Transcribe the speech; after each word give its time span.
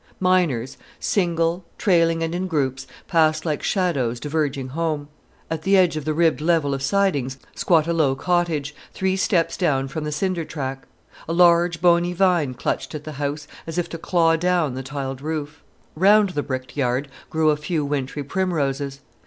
Miners, 0.19 0.77
single, 0.99 1.63
trailing 1.77 2.23
and 2.23 2.33
in 2.33 2.47
groups, 2.47 2.87
passed 3.07 3.45
like 3.45 3.61
shadows 3.61 4.19
diverging 4.19 4.69
home. 4.69 5.09
At 5.47 5.61
the 5.61 5.77
edge 5.77 5.95
of 5.95 6.05
the 6.05 6.13
ribbed 6.15 6.41
level 6.41 6.73
of 6.73 6.81
sidings 6.81 7.37
squat 7.53 7.85
a 7.85 7.93
low 7.93 8.15
cottage, 8.15 8.73
three 8.95 9.15
steps 9.15 9.55
down 9.55 9.87
from 9.89 10.03
the 10.03 10.11
cinder 10.11 10.43
track. 10.43 10.87
A 11.29 11.33
large 11.33 11.81
bony 11.83 12.13
vine 12.13 12.55
clutched 12.55 12.95
at 12.95 13.03
the 13.03 13.11
house, 13.21 13.47
as 13.67 13.77
if 13.77 13.89
to 13.89 13.99
claw 13.99 14.35
down 14.35 14.73
the 14.73 14.81
tiled 14.81 15.21
roof. 15.21 15.61
Round 15.95 16.29
the 16.31 16.41
bricked 16.41 16.75
yard 16.75 17.07
grew 17.29 17.51
a 17.51 17.55
few 17.55 17.85
wintry 17.85 18.23
primroses. 18.23 19.01